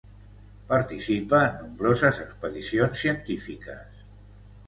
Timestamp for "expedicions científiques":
2.25-4.03